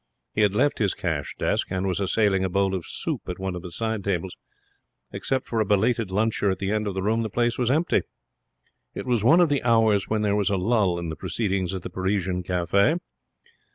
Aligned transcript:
He 0.33 0.41
had 0.41 0.55
left 0.55 0.79
his 0.79 0.95
cash 0.95 1.35
desk 1.37 1.67
and 1.69 1.85
was 1.85 1.99
assailing 1.99 2.43
a 2.43 2.49
bowl 2.49 2.73
of 2.73 2.87
soup 2.87 3.21
at 3.29 3.37
one 3.37 3.53
of 3.55 3.61
the 3.61 3.69
side 3.69 4.03
tables. 4.03 4.35
Except 5.11 5.45
for 5.45 5.59
a 5.59 5.63
belated 5.65 6.09
luncher 6.09 6.51
at 6.51 6.57
the 6.57 6.71
end 6.71 6.87
of 6.87 6.95
the 6.95 7.03
room 7.03 7.21
the 7.21 7.29
place 7.29 7.59
was 7.59 7.69
empty. 7.69 8.01
It 8.95 9.05
was 9.05 9.23
one 9.23 9.39
of 9.41 9.49
the 9.49 9.61
hours 9.61 10.09
when 10.09 10.23
there 10.23 10.35
was 10.35 10.49
a 10.49 10.57
lull 10.57 10.97
in 10.97 11.09
the 11.09 11.15
proceedings 11.15 11.75
at 11.75 11.83
the 11.83 11.89
Parisian 11.91 12.41
Cafe. 12.41 12.95